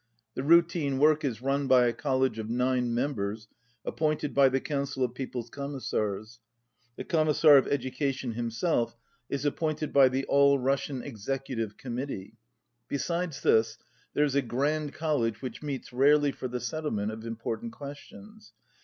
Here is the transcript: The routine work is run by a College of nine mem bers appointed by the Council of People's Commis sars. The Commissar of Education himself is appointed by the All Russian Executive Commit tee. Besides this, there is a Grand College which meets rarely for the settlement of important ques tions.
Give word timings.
The 0.33 0.41
routine 0.41 0.97
work 0.97 1.23
is 1.23 1.43
run 1.43 1.67
by 1.67 1.85
a 1.85 1.93
College 1.93 2.39
of 2.39 2.49
nine 2.49 2.91
mem 2.91 3.13
bers 3.13 3.47
appointed 3.85 4.33
by 4.33 4.49
the 4.49 4.59
Council 4.59 5.03
of 5.03 5.13
People's 5.13 5.51
Commis 5.51 5.83
sars. 5.85 6.39
The 6.95 7.03
Commissar 7.03 7.57
of 7.57 7.67
Education 7.67 8.31
himself 8.33 8.95
is 9.29 9.45
appointed 9.45 9.93
by 9.93 10.09
the 10.09 10.25
All 10.25 10.57
Russian 10.57 11.03
Executive 11.03 11.77
Commit 11.77 12.07
tee. 12.07 12.33
Besides 12.87 13.41
this, 13.43 13.77
there 14.15 14.25
is 14.25 14.33
a 14.33 14.41
Grand 14.41 14.95
College 14.95 15.39
which 15.43 15.61
meets 15.61 15.93
rarely 15.93 16.31
for 16.31 16.47
the 16.47 16.59
settlement 16.59 17.11
of 17.11 17.23
important 17.23 17.71
ques 17.71 17.99
tions. 17.99 18.53